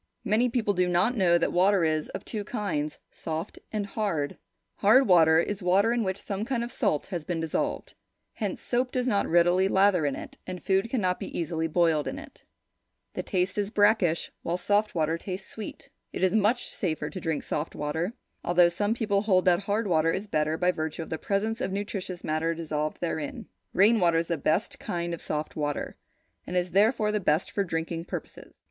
Many 0.23 0.49
people 0.49 0.73
do 0.73 0.87
not 0.87 1.15
know 1.15 1.37
that 1.37 1.51
water 1.53 1.83
is 1.83 2.09
of 2.09 2.25
two 2.25 2.43
kinds, 2.43 2.97
soft 3.11 3.59
and 3.71 3.85
hard. 3.85 4.35
Hard 4.77 5.05
water 5.07 5.37
is 5.39 5.61
water 5.61 5.93
in 5.93 6.03
which 6.03 6.19
some 6.19 6.43
kind 6.43 6.63
of 6.63 6.71
salt 6.71 7.05
has 7.05 7.23
been 7.23 7.39
dissolved. 7.39 7.93
Hence, 8.33 8.63
soap 8.63 8.91
does 8.91 9.05
not 9.05 9.27
readily 9.27 9.67
lather 9.67 10.07
in 10.07 10.15
it, 10.15 10.39
and 10.47 10.63
food 10.63 10.89
cannot 10.89 11.19
be 11.19 11.27
easily 11.37 11.67
boiled 11.67 12.07
in 12.07 12.17
it. 12.17 12.43
Its 13.13 13.29
taste 13.29 13.59
is 13.59 13.69
brackish, 13.69 14.31
while 14.41 14.57
soft 14.57 14.95
water 14.95 15.19
tastes 15.19 15.47
sweet. 15.47 15.91
It 16.11 16.23
is 16.23 16.33
much 16.33 16.69
safer 16.69 17.11
to 17.11 17.21
drink 17.21 17.43
soft 17.43 17.75
water, 17.75 18.13
although 18.43 18.69
some 18.69 18.95
people 18.95 19.21
hold 19.21 19.45
that 19.45 19.59
hard 19.59 19.85
water 19.85 20.09
is 20.11 20.25
better 20.25 20.57
by 20.57 20.71
virtue 20.71 21.03
of 21.03 21.11
the 21.11 21.19
presence 21.19 21.61
of 21.61 21.71
nutritious 21.71 22.23
matter 22.23 22.55
dissolved 22.55 23.01
therein. 23.01 23.45
Rain 23.71 23.99
water 23.99 24.17
is 24.17 24.29
the 24.29 24.37
best 24.39 24.79
kind 24.79 25.13
of 25.13 25.21
soft 25.21 25.55
water, 25.55 25.95
and 26.47 26.57
is 26.57 26.71
therefore, 26.71 27.11
the 27.11 27.19
best 27.19 27.51
for 27.51 27.63
drinking 27.63 28.05
purposes. 28.05 28.57